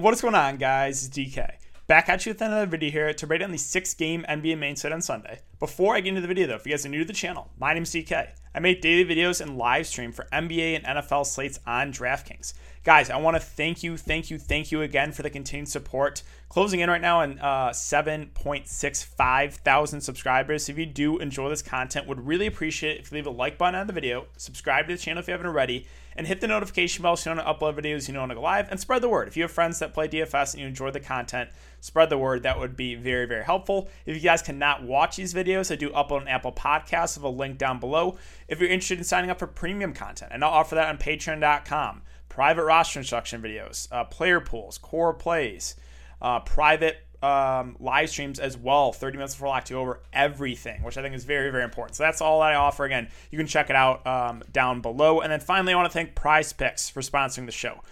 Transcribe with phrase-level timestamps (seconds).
[0.00, 1.04] What is going on, guys?
[1.04, 1.56] It's DK.
[1.86, 4.74] Back at you with another video here to break down the six game NBA main
[4.74, 5.40] set on Sunday.
[5.58, 7.50] Before I get into the video, though, if you guys are new to the channel,
[7.58, 8.30] my name is DK.
[8.54, 12.54] I make daily videos and live stream for NBA and NFL slates on DraftKings.
[12.82, 16.22] Guys, I want to thank you, thank you, thank you again for the continued support.
[16.48, 20.66] Closing in right now on uh, 7.65 thousand subscribers.
[20.70, 23.78] If you do enjoy this content, would really appreciate if you leave a like button
[23.78, 27.02] on the video, subscribe to the channel if you haven't already, and hit the notification
[27.02, 29.10] bell so you don't upload videos you know when I go live, and spread the
[29.10, 29.28] word.
[29.28, 31.50] If you have friends that play DFS and you enjoy the content,
[31.80, 32.44] spread the word.
[32.44, 33.90] That would be very, very helpful.
[34.06, 37.28] If you guys cannot watch these videos, I do upload an Apple Podcast with a
[37.28, 38.16] link down below.
[38.48, 42.02] If you're interested in signing up for premium content, and I'll offer that on patreon.com
[42.30, 45.74] private roster instruction videos, uh, player pools, core plays,
[46.22, 50.96] uh, private um, live streams as well, 30 minutes before lock to over everything, which
[50.96, 51.96] I think is very, very important.
[51.96, 52.84] So that's all I offer.
[52.84, 55.20] Again, you can check it out um, down below.
[55.20, 57.82] And then finally, I want to thank Prize Picks for sponsoring the show.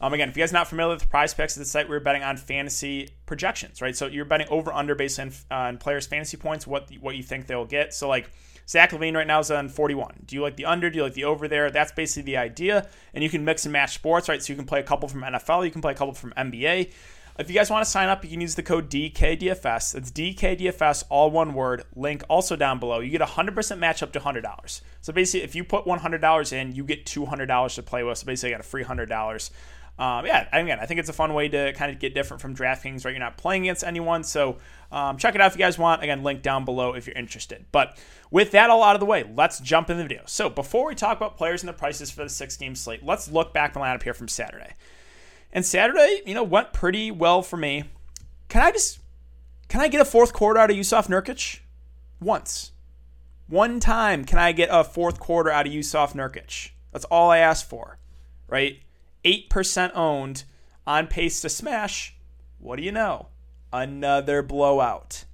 [0.00, 1.96] Um, again, if you guys are not familiar with Prize Picks, it's the site where
[1.96, 3.96] you're betting on fantasy projections, right?
[3.96, 7.46] So you're betting over under based on, on players' fantasy points, what what you think
[7.46, 7.94] they'll get.
[7.94, 8.28] So like
[8.68, 10.24] Zach LaVine right now is on 41.
[10.26, 10.90] Do you like the under?
[10.90, 11.70] Do you like the over there?
[11.70, 12.88] That's basically the idea.
[13.12, 14.42] And you can mix and match sports, right?
[14.42, 16.92] So you can play a couple from NFL, you can play a couple from NBA.
[17.36, 19.92] If you guys want to sign up, you can use the code DKDFS.
[19.92, 21.82] That's DKDFS, all one word.
[21.96, 23.00] Link also down below.
[23.00, 24.80] You get a 100% match up to $100.
[25.00, 28.18] So basically, if you put $100 in, you get $200 to play with.
[28.18, 29.50] So basically, you got a free $100.
[29.96, 32.56] Um, yeah, again, I think it's a fun way to kind of get different from
[32.56, 33.12] DraftKings, right?
[33.12, 34.24] You're not playing against anyone.
[34.24, 34.58] So
[34.90, 36.02] um, check it out if you guys want.
[36.02, 37.64] Again, link down below if you're interested.
[37.70, 37.96] But
[38.30, 40.22] with that all out of the way, let's jump in the video.
[40.26, 43.30] So before we talk about players and the prices for the six game slate, let's
[43.30, 44.74] look back the lineup here from Saturday.
[45.52, 47.84] And Saturday, you know, went pretty well for me.
[48.48, 48.98] Can I just
[49.68, 51.60] can I get a fourth quarter out of Jusuf Nurkic?
[52.20, 52.72] Once.
[53.46, 56.70] One time can I get a fourth quarter out of Jusuf Nurkic?
[56.90, 57.98] That's all I asked for.
[58.48, 58.80] Right?
[59.24, 60.44] 8% owned
[60.86, 62.16] on pace to smash.
[62.58, 63.28] What do you know?
[63.72, 65.24] Another blowout.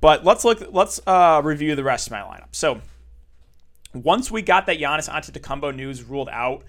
[0.00, 2.48] But let's look let's uh, review the rest of my lineup.
[2.50, 2.80] So
[3.94, 6.64] once we got that Giannis Antetokounmpo news ruled out,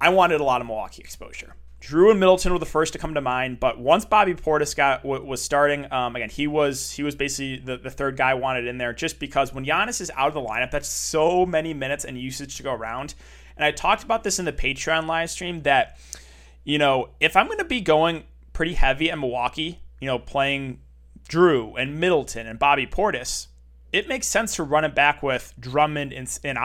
[0.00, 1.54] I wanted a lot of Milwaukee exposure.
[1.86, 5.04] Jrue and Middleton were the first to come to mind, but once Bobby Portis got
[5.04, 8.76] was starting, um, again he was he was basically the, the third guy wanted in
[8.76, 12.18] there just because when Giannis is out of the lineup, that's so many minutes and
[12.18, 13.14] usage to go around.
[13.56, 15.96] And I talked about this in the Patreon live stream that
[16.64, 20.80] you know if I'm going to be going pretty heavy at Milwaukee, you know playing
[21.28, 23.46] Jrue and Middleton and Bobby Portis,
[23.92, 26.58] it makes sense to run it back with Drummond and, and.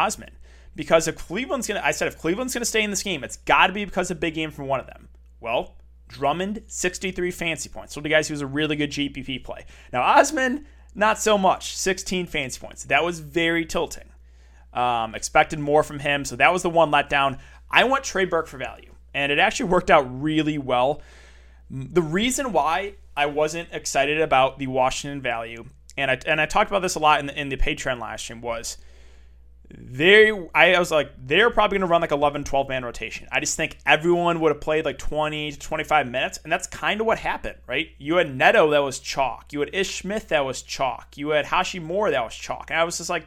[0.76, 3.68] Because if Cleveland's gonna, I said if Cleveland's gonna stay in this game, it's got
[3.68, 5.10] to be because of big game from one of them.
[5.42, 5.76] Well,
[6.08, 7.94] Drummond, 63 fancy points.
[7.94, 9.66] So the guys who's a really good GPP play.
[9.92, 10.66] Now Osman,
[10.96, 12.86] not so much, 16 fancy points.
[12.86, 14.10] That was very tilting.
[14.74, 17.40] Um, expected more from him, so that was the one letdown.
[17.70, 21.02] I went Trey Burke for value, and it actually worked out really well.
[21.70, 25.66] The reason why I wasn't excited about the Washington value,
[25.98, 28.22] and I and I talked about this a lot in the in the Patreon live
[28.22, 28.78] stream, was
[29.78, 33.28] they I was like they're probably going to run like 11 12 man rotation.
[33.32, 37.02] I just think everyone would have played like 20 to 25 minutes and that's kind
[37.02, 37.90] of what happened, right?
[37.98, 39.54] You had Neto that was chalk.
[39.54, 41.18] You had Ish Smith that was chalk.
[41.18, 42.70] You had Hachimura that was chalk.
[42.70, 43.26] And I was just like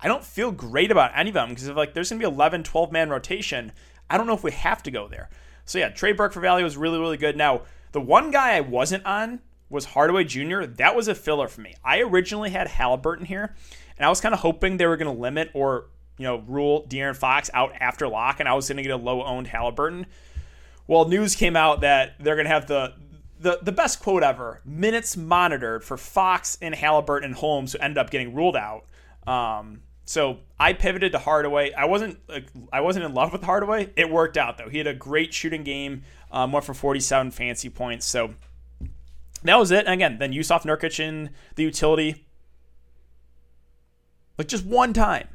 [0.00, 2.32] I don't feel great about any of them because if like there's going to be
[2.32, 3.72] 11 12 man rotation,
[4.10, 5.28] I don't know if we have to go there.
[5.64, 7.36] So yeah, Trey Burke for value was really really good.
[7.36, 7.62] Now,
[7.92, 10.64] the one guy I wasn't on was Hardaway Jr.
[10.64, 11.74] That was a filler for me.
[11.84, 13.54] I originally had Halliburton here
[13.98, 15.86] and I was kind of hoping they were going to limit or,
[16.16, 18.96] you know, rule De'Aaron Fox out after lock, and I was going to get a
[18.96, 20.06] low owned Halliburton.
[20.86, 22.94] Well, news came out that they're going to have the,
[23.40, 27.98] the the best quote ever minutes monitored for Fox and Halliburton and Holmes, who ended
[27.98, 28.84] up getting ruled out.
[29.26, 31.72] Um, so I pivoted to Hardaway.
[31.72, 33.90] I wasn't like, I wasn't in love with Hardaway.
[33.96, 34.68] It worked out though.
[34.68, 36.02] He had a great shooting game.
[36.30, 38.06] Um, went for 47 fancy points.
[38.06, 38.34] So
[39.48, 39.86] that was it.
[39.86, 42.26] And again, then Jusuf Nurkic in the utility
[44.38, 45.28] like just one time.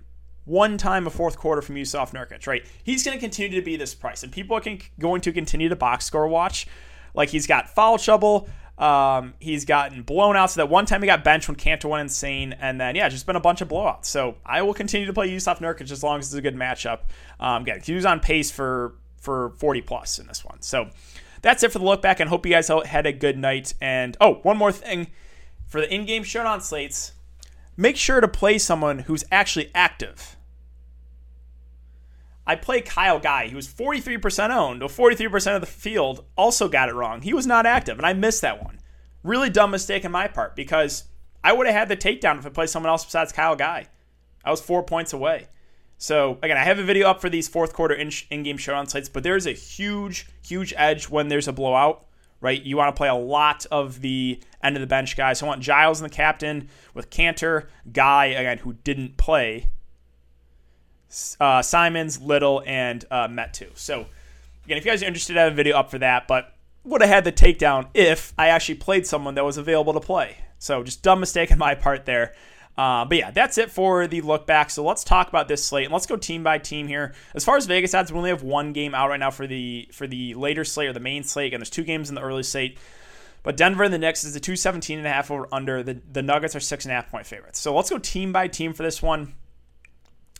[0.45, 2.65] One time a fourth quarter from Jusuf Nurkic, right?
[2.83, 4.63] He's going to continue to be this price, and people are
[4.99, 6.67] going to continue to box score watch.
[7.13, 8.49] Like he's got foul trouble.
[8.77, 10.51] Um, he's gotten blown out.
[10.51, 13.25] So that one time he got benched when Kanter went insane, and then yeah, just
[13.25, 14.05] been a bunch of blowouts.
[14.05, 17.01] So I will continue to play Jusuf Nurkic as long as it's a good matchup.
[17.39, 20.61] Um, again, he was on pace for for 40 plus in this one.
[20.61, 20.89] So
[21.43, 23.75] that's it for the look back, and hope you guys had a good night.
[23.79, 25.07] And oh, one more thing
[25.67, 27.11] for the in-game showdown slates
[27.77, 30.35] make sure to play someone who's actually active.
[32.45, 33.47] I play Kyle Guy.
[33.47, 37.21] He was 43% owned, or 43% of the field also got it wrong.
[37.21, 38.79] He was not active, and I missed that one.
[39.23, 41.05] Really dumb mistake on my part because
[41.43, 43.87] I would have had the takedown if I played someone else besides Kyle Guy.
[44.43, 45.47] I was four points away.
[46.03, 49.07] So again, I have a video up for these fourth quarter in game showdown slates,
[49.07, 52.03] but there's a huge, huge edge when there's a blowout,
[52.41, 52.61] right?
[52.61, 55.39] You want to play a lot of the end of the bench guys.
[55.39, 59.69] So I want Giles and the captain with Kanter, Guy again who didn't play,
[61.39, 63.69] uh, Simons, Little, and uh, Metu.
[63.75, 64.05] So
[64.65, 66.53] again, if you guys are interested, I have a video up for that, but
[66.83, 70.35] would have had the takedown if I actually played someone that was available to play.
[70.59, 72.33] So just dumb mistake on my part there.
[72.77, 74.69] Uh, but yeah, that's it for the look back.
[74.69, 77.13] So let's talk about this slate and let's go team by team here.
[77.35, 79.87] As far as Vegas odds, we only have one game out right now for the
[79.91, 81.53] for the later slate or the main slate.
[81.53, 82.77] And there's two games in the early slate.
[83.43, 85.83] But Denver and the Knicks is the 217 and a half over under.
[85.83, 87.59] The, the Nuggets are six and a half point favorites.
[87.59, 89.35] So let's go team by team for this one.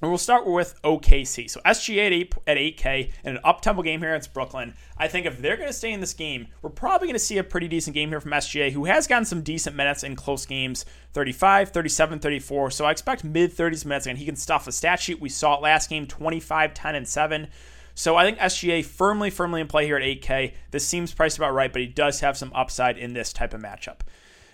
[0.04, 1.50] And we'll start with OKC.
[1.50, 4.74] So SGA at, 8, at 8K in an up-tempo game here against Brooklyn.
[4.98, 7.38] I think if they're going to stay in this game, we're probably going to see
[7.38, 10.46] a pretty decent game here from SGA, who has gotten some decent minutes in close
[10.46, 10.84] games
[11.14, 12.72] 35, 37, 34.
[12.72, 15.22] So I expect mid 30s minutes, and he can stuff a stat sheet.
[15.22, 17.48] We saw it last game 25, 10, and 7.
[17.96, 20.52] So I think SGA firmly, firmly in play here at 8K.
[20.72, 23.62] This seems priced about right, but he does have some upside in this type of
[23.62, 24.00] matchup.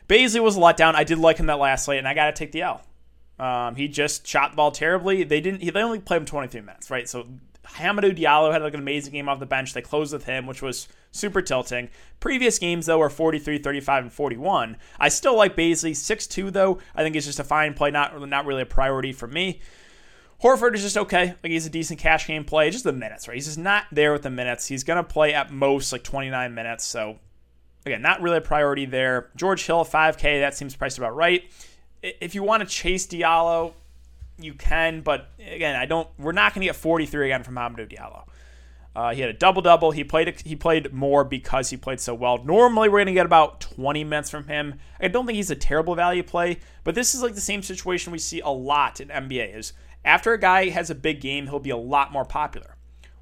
[0.07, 0.93] Bazley was a letdown.
[0.93, 2.83] I did like him that last slate, and I got to take the L.
[3.39, 5.23] Um, he just shot the ball terribly.
[5.23, 5.73] They didn't.
[5.73, 7.07] They only played him 23 minutes, right?
[7.07, 7.25] So
[7.65, 9.73] Hamidou Diallo had like an amazing game off the bench.
[9.73, 11.89] They closed with him, which was super tilting.
[12.19, 14.77] Previous games though were 43, 35, and 41.
[14.99, 15.91] I still like Bazley.
[15.91, 16.79] 6-2 though.
[16.95, 19.61] I think it's just a fine play, not not really a priority for me.
[20.43, 21.35] Horford is just okay.
[21.43, 22.69] Like he's a decent cash game play.
[22.71, 23.35] Just the minutes, right?
[23.35, 24.65] He's just not there with the minutes.
[24.65, 26.85] He's gonna play at most like 29 minutes.
[26.85, 27.19] So
[27.85, 29.29] again, not really a priority there.
[29.35, 30.41] George Hill, 5K.
[30.41, 31.43] That seems priced about right
[32.01, 33.73] if you want to chase Diallo,
[34.37, 36.07] you can, but again, I don't.
[36.17, 38.23] We're not going to get 43 again from Hamidou Diallo.
[38.95, 39.91] Uh, he had a double double.
[39.91, 42.43] He played he played more because he played so well.
[42.43, 44.79] Normally, we're going to get about 20 minutes from him.
[44.99, 48.11] I don't think he's a terrible value play, but this is like the same situation
[48.11, 49.55] we see a lot in NBA.
[49.55, 49.73] Is
[50.03, 52.75] after a guy has a big game, he'll be a lot more popular.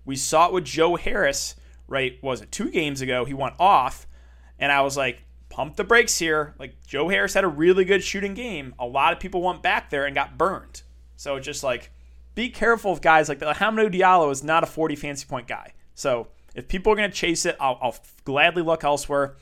[0.06, 1.56] We saw it with Joe Harris.
[1.89, 2.21] Right?
[2.21, 3.23] Was it two games ago?
[3.23, 4.07] He went off,
[4.59, 6.53] and I was like, pump the brakes here.
[6.59, 8.75] Like Joe Harris had a really good shooting game.
[8.79, 10.83] A lot of people went back there and got burned.
[11.15, 11.91] So just like
[12.35, 15.73] be careful of guys like Hamidou Diallo is not a 40 fancy point guy.
[15.95, 17.95] So if people are going to chase it, I'll, I'll,
[18.25, 19.35] gladly look elsewhere.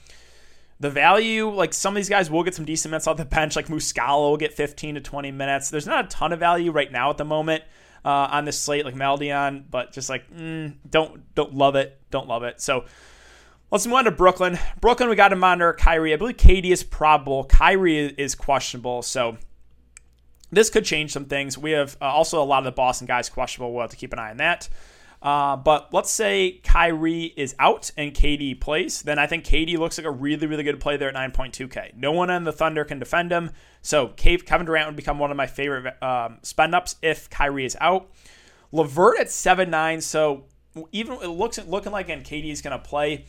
[0.80, 3.56] The value, like some of these guys will get some decent minutes off the bench,
[3.56, 5.70] like Muscala will get 15 to 20 minutes.
[5.70, 7.64] There's not a ton of value right now at the moment
[8.06, 12.28] uh, on this slate, like Maledon, but just like mm, don't don't love it, don't
[12.28, 12.62] love it.
[12.62, 12.86] So
[13.76, 14.58] Let's move on to Brooklyn.
[14.80, 16.14] Brooklyn, we got him under Kyrie.
[16.14, 17.44] I believe KD is probable.
[17.44, 19.02] Kyrie is questionable.
[19.02, 19.36] So
[20.50, 21.58] this could change some things.
[21.58, 23.74] We have uh, also a lot of the Boston guys questionable.
[23.74, 24.70] We'll have to keep an eye on that.
[25.22, 29.98] Uh, but let's say Kyrie is out and KD plays, then I think KD looks
[29.98, 31.98] like a really, really good play there at 9.2K.
[31.98, 33.52] No one on the Thunder can defend him.
[33.82, 37.76] So Kevin Durant would become one of my favorite um, spend ups if Kyrie is
[37.82, 38.10] out.
[38.72, 40.02] LeVert at 7.9.
[40.02, 40.46] So
[40.94, 43.26] even it looks looking like and KD is going to play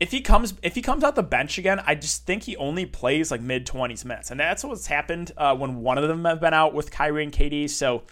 [0.00, 2.86] if he comes if he comes out the bench again, I just think he only
[2.86, 6.40] plays like mid twenties minutes, and that's what's happened uh, when one of them have
[6.40, 7.68] been out with Kyrie and KD.
[7.68, 8.04] So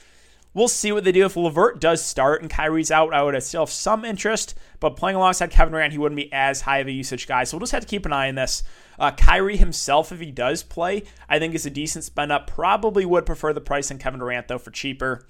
[0.52, 1.26] we'll see what they do.
[1.26, 5.16] If LeVert does start and Kyrie's out, I would still have some interest, but playing
[5.16, 7.44] alongside Kevin Durant, he wouldn't be as high of a usage guy.
[7.44, 8.64] So we'll just have to keep an eye on this.
[8.99, 12.46] Uh, Kyrie himself, if he does play, I think is a decent spend up.
[12.46, 15.26] Probably would prefer the price in Kevin Durant though for cheaper.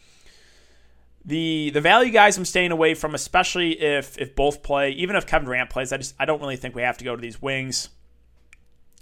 [1.26, 4.90] The the value guys I'm staying away from, especially if if both play.
[4.92, 7.16] Even if Kevin Durant plays, I just I don't really think we have to go
[7.16, 7.88] to these wings.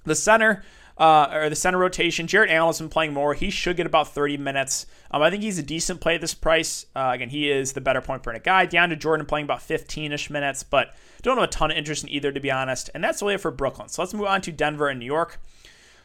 [0.04, 0.64] The center.
[0.97, 2.28] Uh, or the center rotation.
[2.28, 3.35] Jarrett Allen's been playing more.
[3.35, 4.87] He should get about 30 minutes.
[5.11, 6.87] Um, I think he's a decent play at this price.
[6.95, 8.64] Uh, again, he is the better point per minute guy.
[8.69, 12.11] DeAndre Jordan playing about 15 ish minutes, but don't have a ton of interest in
[12.11, 12.90] either, to be honest.
[12.95, 13.88] And that's the way for Brooklyn.
[13.88, 15.40] So let's move on to Denver and New York.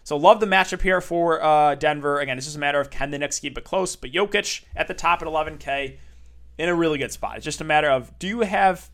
[0.04, 2.20] So love the matchup here for uh, Denver.
[2.20, 3.96] Again, it's just a matter of can the Knicks keep it close.
[3.96, 5.98] But Jokic at the top at 11K
[6.60, 7.38] in a really good spot.
[7.38, 8.92] It's just a matter of do you have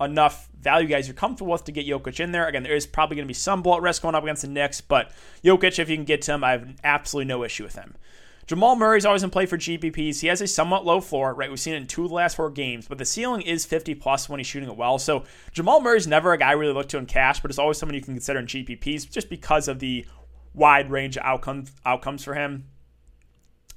[0.00, 2.46] enough value guys you're comfortable with to get Jokic in there.
[2.46, 4.80] Again, there is probably going to be some blowout risk going up against the Knicks,
[4.80, 5.12] but
[5.44, 7.94] Jokic, if you can get to him, I have absolutely no issue with him.
[8.46, 10.20] Jamal Murray's always in play for GPPs.
[10.20, 11.48] He has a somewhat low floor, right?
[11.48, 13.94] We've seen it in two of the last four games, but the ceiling is 50
[13.94, 14.98] plus when he's shooting it well.
[14.98, 17.78] So Jamal Murray's never a guy I really look to in cash, but it's always
[17.78, 20.04] someone you can consider in GPPs just because of the
[20.52, 22.66] wide range of outcomes outcomes for him.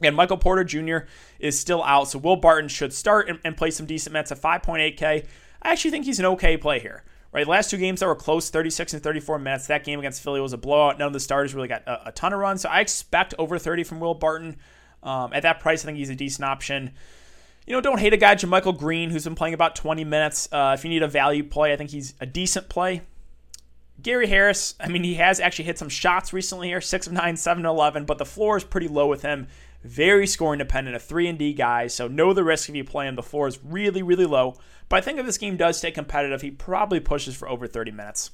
[0.02, 1.08] And Michael Porter Jr.
[1.40, 4.42] is still out, so Will Barton should start and, and play some decent minutes at
[4.42, 5.26] 5.8K.
[5.62, 7.04] I actually think he's an okay play here.
[7.34, 9.68] Right, last two games that were close, 36 and 34 minutes.
[9.68, 10.98] That game against Philly was a blowout.
[10.98, 13.60] None of the starters really got a, a ton of runs, so I expect over
[13.60, 14.58] 30 from Will Barton.
[15.04, 16.94] Um, at that price, I think he's a decent option.
[17.66, 20.48] You know, don't hate a guy, JaMychal Green, who's been playing about 20 minutes.
[20.52, 23.02] Uh, if you need a value play, I think he's a decent play.
[24.02, 27.36] Gary Harris, I mean, he has actually hit some shots recently here, 6 of 9,
[27.36, 29.48] 7 of 11, but the floor is pretty low with him
[29.88, 33.08] very scoring dependent, a 3 and D guy, so know the risk if you play
[33.08, 33.16] him.
[33.16, 34.58] The floor is really, really low.
[34.90, 37.92] But I think if this game does stay competitive, he probably pushes for over 30
[37.92, 38.32] minutes.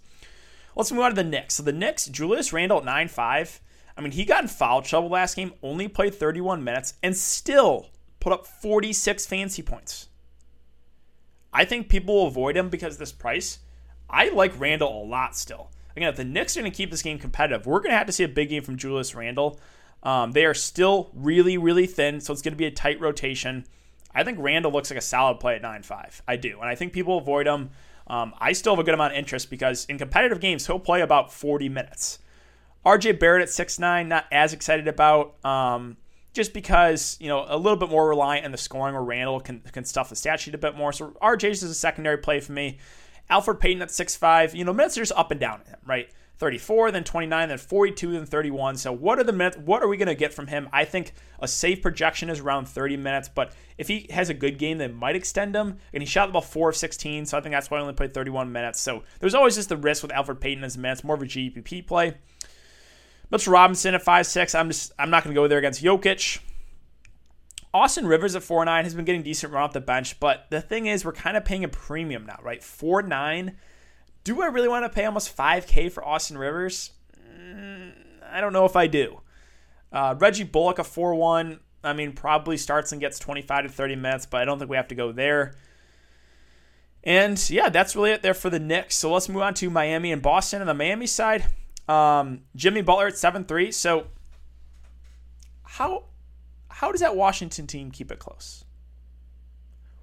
[0.76, 1.56] Let's move on to the Knicks.
[1.56, 3.62] So the Knicks, Julius Randle at 9 5.
[3.96, 7.88] I mean, he got in foul trouble last game, only played 31 minutes, and still
[8.20, 10.10] put up 46 fancy points.
[11.54, 13.60] I think people will avoid him because of this price.
[14.10, 15.70] I like Randle a lot still.
[15.96, 18.08] Again, if the Knicks are going to keep this game competitive, we're going to have
[18.08, 19.60] to see a big game from Julius Randle.
[20.04, 23.66] Um, they are still really, really thin, so it's going to be a tight rotation.
[24.14, 26.24] I think Randle looks like a solid play at 9 5.
[26.28, 26.60] I do.
[26.60, 27.72] And I think people avoid him.
[28.08, 31.02] Um, I still have a good amount of interest because in competitive games, he'll play
[31.02, 32.20] about 40 minutes.
[32.86, 35.44] RJ Barrett at 6'9, not as excited about.
[35.46, 35.98] Um,
[36.34, 39.62] just because, you know, a little bit more reliant on the scoring where Randle can,
[39.72, 40.92] can stuff the stat sheet a bit more.
[40.92, 42.80] So RJ's is a secondary play for me.
[43.30, 46.10] Elfrid Payton at 6'5, you know, minutes are just up and down right?
[46.40, 48.78] 34, then 29, then 42, then 31.
[48.78, 49.58] So what are the minutes?
[49.58, 50.68] What are we going to get from him?
[50.74, 54.58] I think a safe projection is around 30 minutes, but if he has a good
[54.58, 55.78] game, they might extend him.
[55.94, 57.94] And he shot the ball 4 of 16, so I think that's why I only
[57.94, 58.80] played 31 minutes.
[58.80, 61.26] So there's always just the risk with Elfrid Payton as a minutes, more of a
[61.26, 62.16] GPP play.
[63.30, 64.54] Mitchell Robinson at 5'6.
[64.58, 66.40] I'm just I'm not going to go there against Jokic.
[67.74, 70.86] Austin Rivers at 4'9 has been getting decent run off the bench, but the thing
[70.86, 72.62] is, we're kind of paying a premium now, right?
[72.62, 73.56] 4'9.
[74.24, 76.92] Do I really want to pay almost 5K for Austin Rivers?
[77.20, 77.92] Mm,
[78.32, 79.22] I don't know if I do.
[79.92, 81.60] Uh, Reggie Bullock, a 4 1.
[81.84, 84.78] I mean, probably starts and gets 25 to 30 minutes, but I don't think we
[84.78, 85.56] have to go there.
[87.04, 88.96] And yeah, that's really it there for the Knicks.
[88.96, 90.62] So let's move on to Miami and Boston.
[90.62, 91.46] On the Miami side,
[91.90, 93.72] um, Jimmy Butler at 7 3.
[93.74, 94.08] So,
[95.64, 96.06] how,
[96.70, 98.64] how does that Washington team keep it close?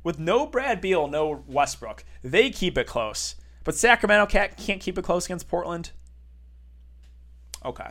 [0.03, 3.37] With no Brad Beal, no Westbrook, they keep it close.
[3.64, 5.90] But Sacramento can't, can't keep it close against Portland.
[7.64, 7.88] Okay.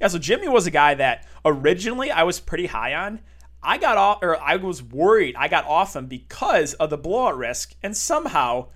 [0.00, 3.20] Yeah, so Jimmy was a guy that originally I was pretty high on.
[3.62, 7.36] I got off, or I was worried I got off him because of the blowout
[7.36, 8.68] risk, and somehow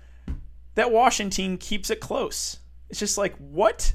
[0.75, 2.59] that Washington keeps it close.
[2.89, 3.93] It's just like, what?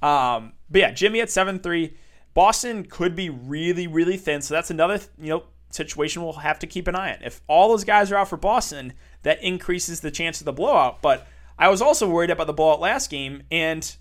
[0.00, 1.96] Um, but yeah, Jimmy at 7 3.
[2.32, 4.42] Boston could be really, really thin.
[4.42, 7.22] So that's another, you know, situation we'll have to keep an eye on.
[7.22, 11.02] If all those guys are out for Boston, that increases the chance of the blowout.
[11.02, 11.26] But
[11.58, 13.96] I was also worried about the blowout last game, and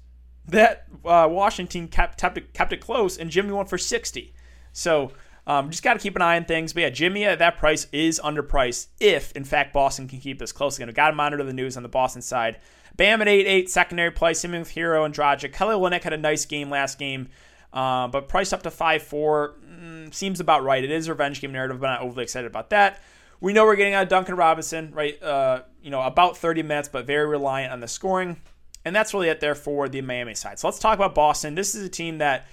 [0.48, 4.34] that uh, Washington kept, kept, it, kept it close, and Jimmy went for 60.
[4.72, 5.12] So
[5.46, 6.74] um, just got to keep an eye on things.
[6.74, 10.52] But yeah, Jimmy at that price is underpriced if, in fact, Boston can keep this
[10.52, 10.78] close.
[10.78, 12.60] Again, got to monitor the news on the Boston side.
[12.96, 15.52] Bam at 8 8, secondary play, same with Herro and Dragic.
[15.52, 17.30] Kelly Olynyk had a nice game last game,
[17.74, 20.84] uh, but priced up to 5 4 mm, seems about right.
[20.84, 23.02] It is a revenge game narrative, but not overly excited about that.
[23.44, 25.22] We know we're getting out of Duncan Robinson, right?
[25.22, 28.38] Uh, you know, about 30 minutes, but very reliant on the scoring.
[28.86, 30.60] And that's really it there for the Miami side.
[30.60, 31.54] So let's talk about Boston.
[31.54, 32.48] This is a team that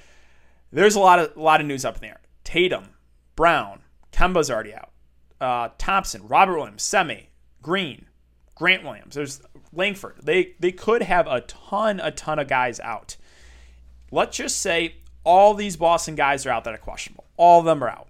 [0.72, 2.20] there's a lot of a lot of news up in there.
[2.42, 2.88] Tatum,
[3.36, 3.82] Brown,
[4.12, 4.90] Kemba's already out.
[5.40, 7.28] Uh, Thompson, Robert Williams, Semi,
[7.62, 8.06] Green,
[8.56, 9.14] Grant Williams.
[9.14, 9.42] There's
[9.72, 10.16] Langford.
[10.20, 13.16] They they could have a ton, a ton of guys out.
[14.10, 17.26] Let's just say all these Boston guys are out that are questionable.
[17.36, 18.08] All of them are out.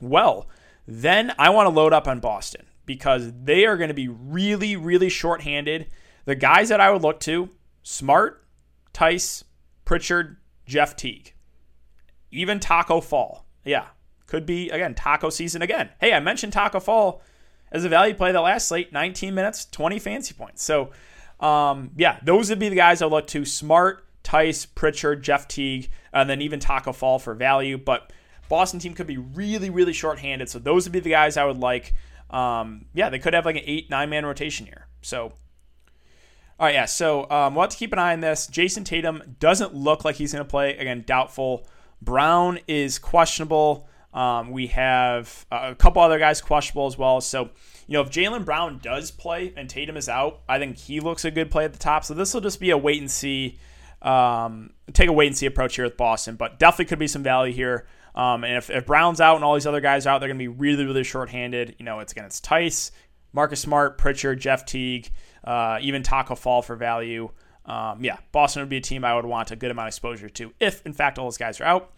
[0.00, 0.48] Well,
[0.86, 4.76] then I want to load up on Boston because they are going to be really,
[4.76, 5.88] really shorthanded.
[6.24, 7.50] The guys that I would look to
[7.82, 8.44] Smart,
[8.92, 9.44] Theis,
[9.84, 10.36] Pritchard,
[10.66, 11.34] Jeff Teague,
[12.30, 13.46] even Taco Fall.
[13.64, 13.86] Yeah,
[14.26, 15.90] could be, again, taco season again.
[16.00, 17.22] Hey, I mentioned Taco Fall
[17.70, 20.62] as a value play the last slate 19 minutes, 20 fancy points.
[20.62, 20.90] So,
[21.38, 25.90] um, yeah, those would be the guys I look to Smart, Theis, Pritchard, Jeff Teague,
[26.12, 27.78] and then even Taco Fall for value.
[27.78, 28.12] But
[28.48, 30.48] Boston team could be really, really shorthanded.
[30.48, 31.94] So, those would be the guys I would like.
[32.30, 34.86] Um, yeah, they could have like an eight, nine man rotation here.
[35.02, 35.32] So,
[36.62, 36.84] all right, yeah.
[36.84, 38.46] So um, we'll have to keep an eye on this.
[38.46, 40.76] Jayson Tatum doesn't look like he's going to play.
[40.76, 41.66] Again, doubtful.
[42.00, 43.88] Brown is questionable.
[44.14, 47.20] Um, we have a couple other guys questionable as well.
[47.20, 47.50] So,
[47.86, 51.24] you know, if Jaylen Brown does play and Tatum is out, I think he looks
[51.24, 52.04] a good play at the top.
[52.04, 53.58] So this will just be a wait and see,
[54.02, 56.36] um, take a wait and see approach here with Boston.
[56.36, 57.86] But definitely could be some value here.
[58.14, 60.38] Um, and if, if, Brown's out and all these other guys are out, they're going
[60.38, 61.76] to be really, really shorthanded.
[61.78, 62.90] You know, it's again, it's Theis,
[63.32, 65.10] Marcus Smart, Pritchard, Jeff Teague,
[65.44, 67.30] uh, even Taco Fall for value.
[67.64, 70.28] Um, yeah, Boston would be a team I would want a good amount of exposure
[70.28, 71.92] to if, in fact, all those guys are out.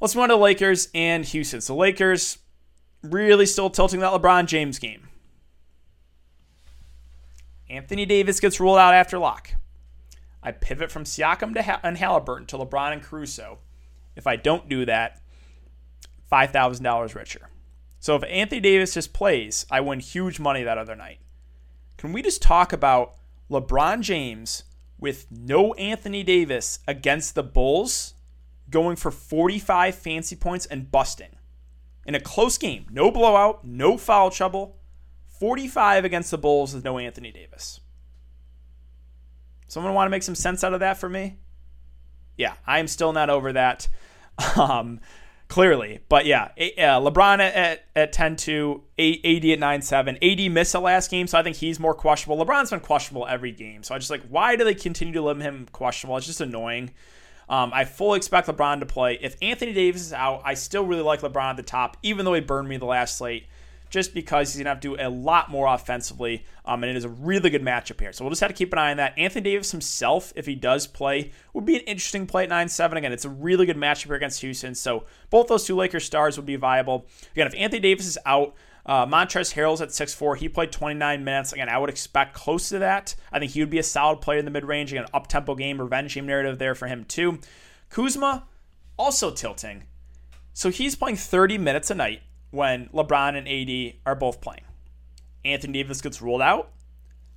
[0.00, 1.60] Let's move on to the Lakers and Houston.
[1.60, 2.38] So, Lakers
[3.02, 5.08] really still tilting that LeBron James game.
[7.70, 9.52] Anthony Davis gets ruled out after lock.
[10.42, 13.58] I pivot from Siakam to ha- and Halliburton to LeBron and Caruso.
[14.16, 15.20] If I don't do that,
[16.30, 17.48] $5,000 richer.
[18.00, 21.20] So if Anthony Davis just plays, I win huge money that other night.
[21.96, 23.14] Can we just talk about
[23.50, 24.64] LeBron James
[24.98, 28.14] with no Anthony Davis against the Bulls
[28.70, 31.36] going for 45 fancy points and busting
[32.06, 32.86] in a close game.
[32.90, 34.76] No blowout, no foul trouble.
[35.28, 37.80] 45 against the Bulls with no Anthony Davis.
[39.66, 41.38] Someone want to make some sense out of that for me?
[42.36, 43.88] Yeah, I am still not over that.
[44.56, 44.98] Um,
[45.48, 46.00] clearly.
[46.08, 50.18] But yeah, uh, LeBron at, at 10 2, AD at 9 7.
[50.20, 52.44] AD missed the last game, so I think he's more questionable.
[52.44, 53.84] LeBron's been questionable every game.
[53.84, 56.16] So I just like, why do they continue to limit him questionable?
[56.16, 56.90] It's just annoying.
[57.48, 59.18] Um, I fully expect LeBron to play.
[59.20, 62.34] If Anthony Davis is out, I still really like LeBron at the top, even though
[62.34, 63.46] he burned me the last slate
[63.94, 66.44] just because he's going to have to do a lot more offensively.
[66.64, 68.12] Um, and it is a really good matchup here.
[68.12, 69.16] So we'll just have to keep an eye on that.
[69.16, 72.98] Anthony Davis himself, if he does play, would be an interesting play at 9 7.
[72.98, 74.74] Again, it's a really good matchup here against Houston.
[74.74, 77.06] So both those two Lakers stars would be viable.
[77.34, 80.38] Again, if Anthony Davis is out, uh, Montrezl Harrell's at 6'4.
[80.38, 81.52] He played 29 minutes.
[81.52, 83.14] Again, I would expect close to that.
[83.30, 84.92] I think he would be a solid player in the mid range.
[84.92, 87.38] Again, up tempo game, revenge game narrative there for him, too.
[87.90, 88.48] Kuzma,
[88.98, 89.84] also tilting.
[90.52, 92.22] So he's playing 30 minutes a night
[92.54, 94.62] when LeBron and AD are both playing.
[95.44, 96.70] Anthony Davis gets ruled out.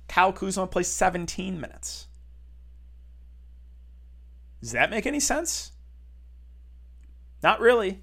[0.08, 2.06] Kyle Kuzma plays 17 minutes.
[4.60, 5.72] Does that make any sense?
[7.42, 8.00] Not really.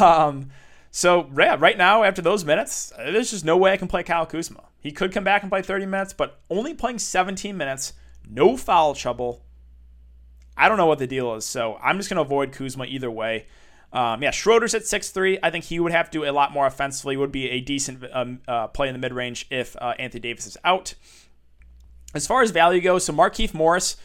[0.00, 0.50] Um,
[0.90, 4.26] so yeah, right now after those minutes, there's just no way I can play Kyle
[4.26, 4.62] Kuzma.
[4.80, 7.94] He could come back and play 30 minutes, but only playing 17 minutes,
[8.28, 9.44] no foul trouble.
[10.56, 13.10] I don't know what the deal is, so I'm just going to avoid Kuzma either
[13.10, 13.46] way.
[13.94, 15.38] Um, yeah, Schroeder's at six three.
[15.42, 17.16] I think he would have to do a lot more offensively.
[17.16, 20.46] Would be a decent um, uh, play in the mid range if uh, Anthony Davis
[20.46, 20.94] is out.
[22.12, 23.96] As far as value goes, so Markieff Morris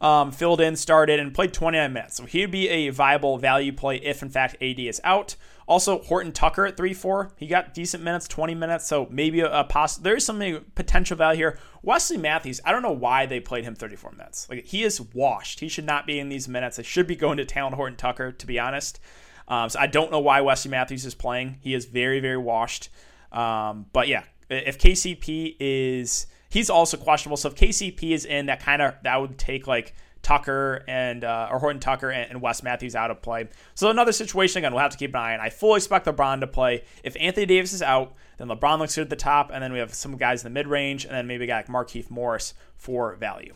[0.00, 2.16] um, filled in, started, and played 29 minutes.
[2.16, 5.36] So he'd be a viable value play if, in fact, AD is out.
[5.68, 7.32] Also, Horton Tucker at 3 4.
[7.36, 8.86] He got decent minutes, 20 minutes.
[8.86, 11.58] So maybe a, a poss- there's some potential value here.
[11.82, 14.48] Wesley Matthews, I don't know why they played him 34 minutes.
[14.50, 15.60] Like He is washed.
[15.60, 16.76] He should not be in these minutes.
[16.76, 19.00] They should be going to Talen Horton Tucker, to be honest.
[19.48, 21.58] Um, so I don't know why Wesley Matthews is playing.
[21.60, 22.88] He is very, very washed.
[23.30, 27.36] Um, but yeah, if KCP is, he's also questionable.
[27.36, 31.48] So if KCP is in, that kind of that would take like Tucker and uh,
[31.50, 33.48] or Horton Tucker and, and Wes Matthews out of play.
[33.74, 35.40] So another situation again, we'll have to keep an eye on.
[35.40, 36.84] I fully expect LeBron to play.
[37.02, 39.78] If Anthony Davis is out, then LeBron looks good at the top, and then we
[39.78, 42.54] have some guys in the mid range, and then maybe a guy like Markieff Morris
[42.76, 43.54] for value.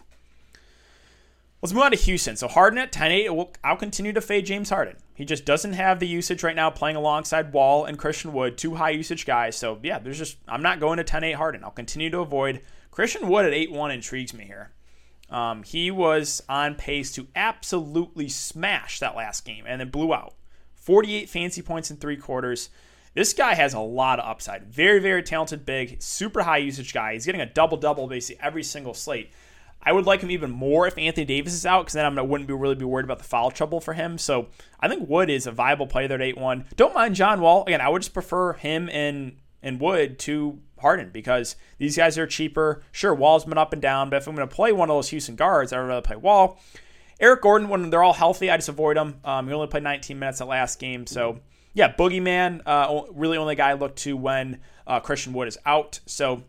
[1.63, 2.37] Let's move on to Houston.
[2.37, 4.97] So Harden at 10-8, I'll continue to fade James Harden.
[5.15, 8.75] He just doesn't have the usage right now playing alongside Wall and Christian Wood, two
[8.75, 9.57] high usage guys.
[9.57, 11.65] So yeah, there's just I'm not going to 10-8 Harden.
[11.65, 14.73] I'll continue to avoid Christian Wood at 8-1 intrigues me here.
[15.31, 20.35] Um, he was on pace to absolutely smash that last game and then blew out.
[20.75, 22.71] 48 fancy points in three quarters.
[23.15, 24.67] This guy has a lot of upside.
[24.67, 27.15] Very, very talented, big, super high usage guy.
[27.15, 29.33] He's getting a double double basically every single slate.
[29.87, 32.49] I would like him even more if Anthony Davis is out because then I wouldn't
[32.49, 34.19] be really be worried about the foul trouble for him.
[34.19, 34.49] So
[34.81, 36.65] I think Wood is a viable play there at eight one.
[36.75, 37.63] Don't mind John Wall.
[37.67, 42.27] Again, I would just prefer him and and Wood to Harden because these guys are
[42.27, 42.83] cheaper.
[42.91, 45.09] Sure, Wall's been up and down, but if I'm going to play one of those
[45.11, 46.59] Houston guards, I would rather play Wall.
[47.21, 49.21] Eric Gordon, when they're all healthy, I just avoid them.
[49.25, 51.41] Um, he only played 19 minutes at last game, so
[51.75, 56.01] yeah, Boogeyman, uh, really only guy I look to when uh, Christian Wood is out.
[56.07, 56.43] So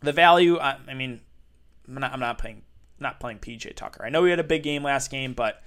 [0.00, 1.20] the value, I, I mean,
[1.88, 2.62] I'm not, I'm not playing
[3.00, 4.04] not playing PJ Tucker.
[4.04, 5.62] I know he had a big game last game, but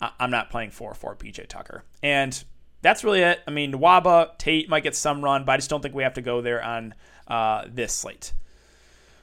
[0.00, 1.84] I'm not playing 4 4 PJ Tucker.
[2.02, 2.42] And
[2.82, 3.40] that's really it.
[3.46, 6.14] I mean, Nwaba, Tate might get some run, but I just don't think we have
[6.14, 6.94] to go there on
[7.28, 8.32] uh, this slate.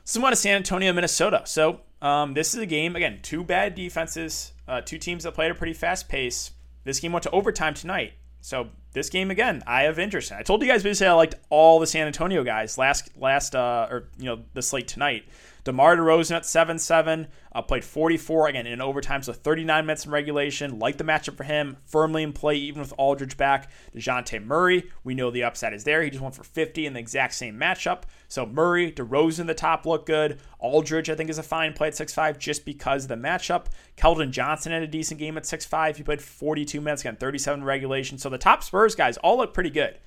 [0.05, 1.43] So I'm to San Antonio, Minnesota.
[1.45, 5.51] So um, this is a game, again, two bad defenses, uh, two teams that played
[5.51, 6.51] a pretty fast pace.
[6.83, 8.13] This game went to overtime tonight.
[8.41, 10.37] So this game again, I have interest in.
[10.37, 13.87] I told you guys basically I liked all the San Antonio guys last last uh,
[13.89, 15.23] or you know the slate tonight.
[15.63, 20.11] DeMar DeRozan at 7 7, uh, played 44 again in overtime, so 39 minutes in
[20.11, 20.77] regulation.
[20.77, 23.71] Like the matchup for him, firmly in play even with Aldridge back.
[23.95, 26.03] DeJounte Murray, we know the upside is there.
[26.03, 28.03] He just went for 50 in the exact same matchup.
[28.27, 30.39] So Murray, DeRozan, the top look good.
[30.59, 33.67] Aldridge, I think, is a fine play at 6'5 just because of the matchup.
[33.97, 35.95] Keldon Johnson had a decent game at 6'5.
[35.95, 38.17] He played 42 minutes, again, 37 regulation.
[38.17, 39.97] So the top Spurs guys all look pretty good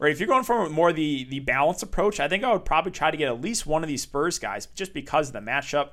[0.00, 0.10] right?
[0.10, 3.12] If you're going for more the the balanced approach, I think I would probably try
[3.12, 5.90] to get at least one of these Spurs guys just because of the matchup.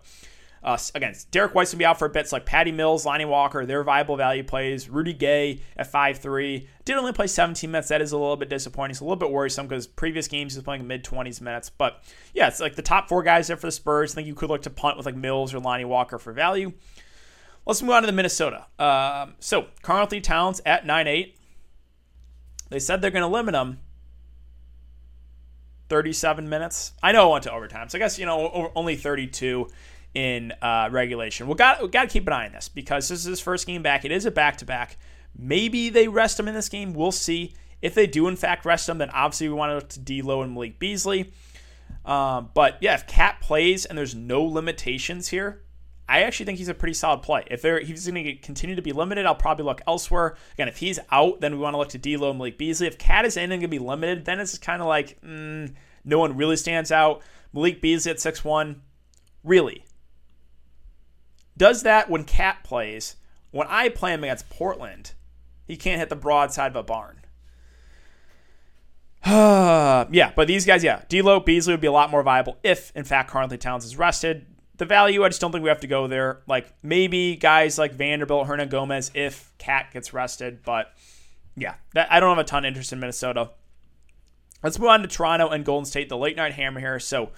[0.64, 2.32] Uh, again, Derrick White's gonna be out for a bit.
[2.32, 4.90] Like Patty Mills, Lonnie Walker, they're viable value plays.
[4.90, 7.90] Rudy Gay at five three did only play 17 minutes.
[7.90, 8.92] That is a little bit disappointing.
[8.92, 11.70] It's a little bit worrisome because previous games he was playing mid 20s minutes.
[11.70, 12.02] But
[12.34, 14.14] yeah, it's like the top four guys there for the Spurs.
[14.14, 16.74] I think you could look to punt with like Mills or Lonnie Walker for value.
[17.66, 18.66] Let's move on to the Minnesota.
[18.80, 21.38] Um, so Karl-Anthony Towns at nine eight.
[22.70, 23.80] They said they're going to limit him
[25.90, 26.94] 37 minutes.
[27.02, 29.68] I know it went to overtime, so I guess you know only 32
[30.14, 31.48] in uh, regulation.
[31.48, 33.68] We got we got to keep an eye on this because this is his first
[33.68, 34.06] game back.
[34.06, 34.98] It is a back to back.
[35.38, 36.94] Maybe they rest him in this game.
[36.94, 37.54] We'll see.
[37.82, 40.80] If they do in fact rest him, then obviously we want to D'Lo and Malik
[40.80, 41.32] Beasley.
[42.06, 45.62] Um, but yeah, if KAT plays and there's no limitations here,
[46.10, 47.44] I actually think he's a pretty solid play.
[47.52, 50.38] If he's going to continue to be limited, I'll probably look elsewhere.
[50.54, 52.88] Again, if he's out, then we want to look to D'Lo and Malik Beasley.
[52.88, 55.74] If KAT is in and going to be limited, then it's kind of like mm,
[56.06, 57.22] no one really stands out.
[57.54, 58.82] Malik Beasley at six one,
[59.44, 59.86] really
[61.58, 63.16] does that when KAT plays.
[63.52, 65.14] When I play him against Portland,
[65.66, 67.22] he can't hit the broadside of a barn.
[69.26, 73.04] yeah, but these guys, yeah, D'Lo, Beasley would be a lot more viable if, in
[73.04, 74.46] fact, Karl-Anthony Towns is rested
[74.78, 76.42] the value, I just don't think we have to go there.
[76.48, 80.94] Like maybe guys like Vanderbilt, Hernangomez, if KAT gets rested, but
[81.56, 83.52] yeah, that, I don't have a ton of interest in Minnesota.
[84.64, 87.00] Let's move on to Toronto and Golden State, the late night hammer here.
[87.00, 87.32] So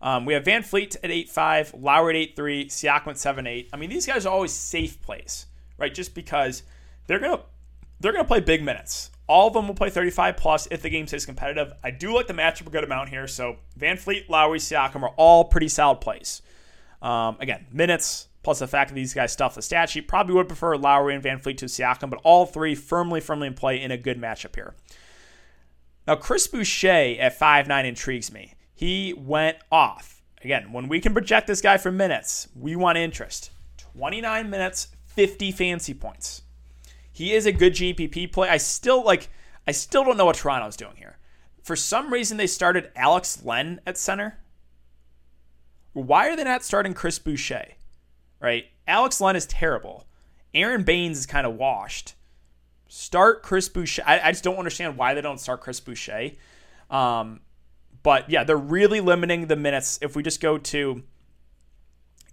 [0.00, 3.68] um, we have VanVleet at 8-5, Lowry at 8-3, Siakam at 7-8.
[3.72, 5.46] I mean, these guys are always safe plays,
[5.78, 5.92] right?
[5.92, 6.62] Just because
[7.06, 7.40] they're gonna
[8.00, 9.10] they're gonna play big minutes.
[9.26, 11.72] All of them will play 35 plus if the game stays competitive.
[11.82, 13.26] I do like the matchup a good amount here.
[13.26, 16.42] So VanVleet, Lowry, Siakam are all pretty solid plays.
[17.06, 20.08] Um, again, minutes plus the fact that these guys stuff the stat sheet.
[20.08, 23.80] Probably would prefer Lowry and VanVleet to Siakam, but all three firmly, firmly in play
[23.80, 24.74] in a good matchup here.
[26.06, 28.54] Now, Chris Boucher at five nine intrigues me.
[28.74, 30.22] He went off.
[30.42, 33.50] Again, when we can project this guy for minutes, we want interest.
[33.78, 36.42] 29 minutes, 50 fancy points.
[37.12, 38.48] He is a good GPP play.
[38.48, 39.28] I still like
[39.66, 41.18] I still don't know what Toronto's doing here.
[41.62, 44.38] For some reason they started Alex Len at center.
[46.02, 47.68] Why are they not starting Chris Boucher?
[48.38, 48.66] Right?
[48.86, 50.06] Alex Len is terrible.
[50.52, 52.14] Aron Baynes is kind of washed.
[52.88, 54.02] Start Chris Boucher.
[54.04, 56.32] I, I, just don't understand why they don't start Chris Boucher.
[56.90, 57.40] Um,
[58.02, 59.98] but yeah, they're really limiting the minutes.
[60.02, 61.02] If we just go to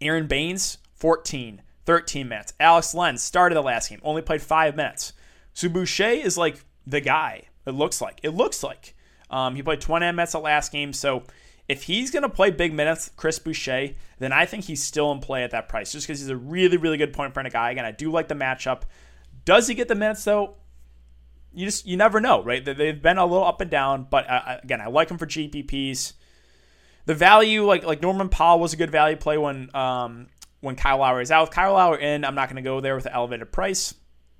[0.02, 2.54] Aron Baynes, 14, 13 minutes.
[2.60, 5.14] Alex Len started the last game, only played five minutes.
[5.54, 7.44] So Boucher is like the guy.
[7.66, 8.20] It looks like.
[8.24, 8.94] It looks like.
[9.30, 10.92] Um, he played 20 minutes the last game.
[10.92, 11.24] So
[11.70, 15.20] if he's going to play big minutes, Chris Boucher, then I think he's still in
[15.20, 17.72] play at that price just because he's a really, really good point front guy.
[17.72, 18.82] Again, I do like the matchup.
[19.46, 20.56] Does he get the minutes though?
[21.54, 22.64] You just you never know, right?
[22.64, 26.14] They've been a little up and down, but uh, again, I like him for GPPs.
[27.06, 30.28] The value, like like Norman Powell, was a good value play when um,
[30.62, 31.44] when Kyle Lowry is out.
[31.44, 33.94] With Kyle Lowry in, I'm not going to go there with the elevated price.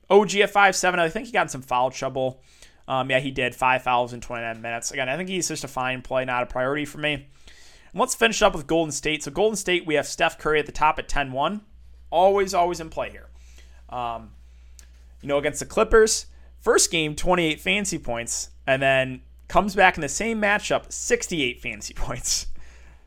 [0.10, 2.42] OG at five seven, I think he got in some foul trouble.
[2.88, 4.92] Um, yeah, he did five fouls in 29 minutes.
[4.92, 7.14] Again, I think he's just a fine play, not a priority for me.
[7.14, 7.26] And
[7.94, 9.24] let's finish up with Golden State.
[9.24, 11.62] So, Golden State, we have Steph Curry at the top at 10 1.
[12.10, 13.30] Always, always in play here.
[13.90, 14.32] Um,
[15.22, 16.26] you know, against the Clippers,
[16.60, 21.94] first game, 28 fancy points, and then comes back in the same matchup, 68 fancy
[21.96, 22.48] points.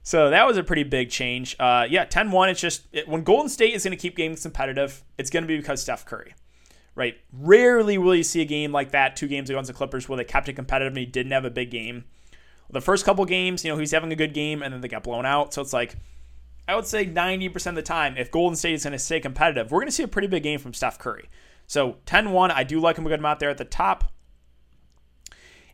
[0.02, 1.56] So that was a pretty big change.
[1.58, 2.48] Uh, yeah, 10 1.
[2.48, 5.48] It's just it, when Golden State is going to keep games competitive, it's going to
[5.48, 6.34] be because Steph Curry
[6.96, 7.14] right?
[7.32, 10.24] Rarely will you see a game like that two games against the Clippers where they
[10.24, 12.04] kept it competitive and he didn't have a big game.
[12.68, 15.04] The first couple games, you know, he's having a good game and then they got
[15.04, 15.54] blown out.
[15.54, 15.94] So it's like,
[16.66, 19.70] I would say 90% of the time, if Golden State is going to stay competitive,
[19.70, 21.28] we're going to see a pretty big game from Steph Curry.
[21.68, 24.12] So 10 1, I do like him a good amount there at the top.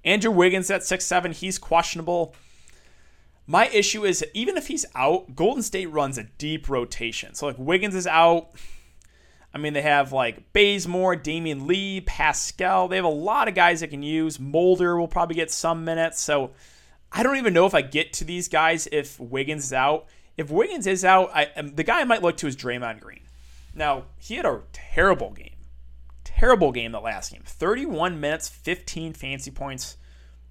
[0.04, 2.34] Andrew Wiggins at six seven, he's questionable.
[3.46, 7.34] My issue is even if he's out, Golden State runs a deep rotation.
[7.34, 8.50] So like Wiggins is out,
[9.54, 12.88] I mean, they have like Bazemore, Damion Lee, Paschall.
[12.88, 14.40] They have a lot of guys that can use.
[14.40, 16.20] Mulder will probably get some minutes.
[16.20, 16.52] So
[17.12, 20.06] I don't even know if I get to these guys if Wiggins is out.
[20.38, 23.20] If Wiggins is out, I, um, the guy I might look to is Draymond Green.
[23.74, 25.56] Now, he had a terrible game.
[26.24, 27.42] Terrible game the last game.
[27.44, 29.98] 31 minutes, 15 fancy points.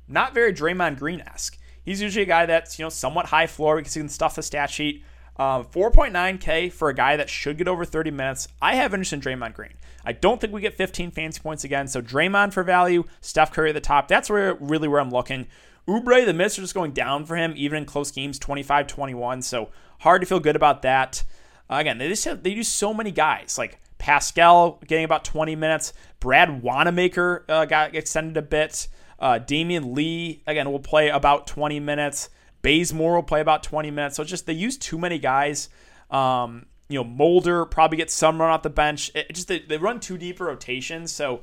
[0.08, 1.58] Not very Draymond Green esque.
[1.84, 4.44] He's usually a guy that's, you know, somewhat high floor because he can stuff the
[4.44, 5.04] stat sheet.
[5.38, 8.48] Uh, 4.9K for a guy that should get over 30 minutes.
[8.62, 9.74] I have interest in Draymond Green.
[10.06, 11.88] I don't think we get 15 fancy points again.
[11.88, 14.08] So Draymond for value, Steph Curry at the top.
[14.08, 15.48] That's where really where I'm looking.
[15.88, 19.41] Oubre, the minutes are just going down for him, even in close games, 25 21.
[19.41, 21.24] So hard to feel good about that.
[21.70, 25.56] Uh, again, they just have, they use so many guys like Paschall getting about 20
[25.56, 25.94] minutes.
[26.20, 28.88] Brad Wanamaker uh, got extended a bit.
[29.20, 32.30] Uh, Damion Lee, again, will play about 20 minutes.
[32.62, 34.17] Bazemore will play about 20 minutes.
[34.17, 35.69] So just they use too many guys.
[36.10, 39.12] Um, you know, Mulder probably gets some run off the bench.
[39.15, 41.12] It just they, they run too deep a rotations.
[41.12, 41.41] So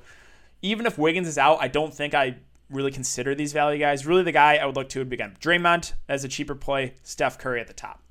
[0.63, 2.37] even if Wiggins is out, I don't think I
[2.71, 4.07] really consider these value guys.
[4.07, 6.95] Really, the guy I would look to would be again Draymond as a cheaper play,
[7.03, 8.03] Steph Curry at the top.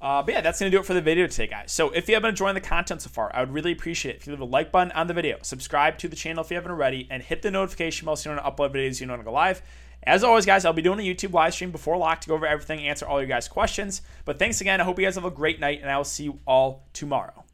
[0.00, 1.70] Uh, but yeah, that's going to do it for the video today, guys.
[1.70, 4.18] So if you have been enjoying the content so far, I would really appreciate it
[4.18, 6.56] if you leave a like button on the video, subscribe to the channel if you
[6.56, 9.20] haven't already, and hit the notification bell so you don't upload videos you don't want
[9.20, 9.62] to go live.
[10.04, 12.46] As always, guys, I'll be doing a YouTube live stream before lock to go over
[12.46, 14.02] everything, answer all your guys' questions.
[14.24, 14.80] But thanks again.
[14.80, 17.44] I hope you guys have a great night, and I will see you all tomorrow.